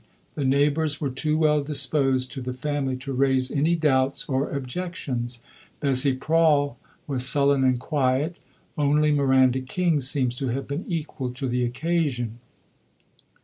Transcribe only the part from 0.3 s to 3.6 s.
The neighbours were too well disposed to the family to raise